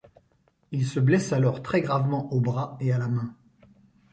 Il 0.71 0.83
se 0.87 0.99
blesse 0.99 1.31
alors 1.31 1.61
très 1.61 1.81
gravement 1.81 2.33
au 2.33 2.39
bras 2.41 2.75
et 2.79 2.91
à 2.91 2.97
la 2.97 3.07
main. 3.07 3.35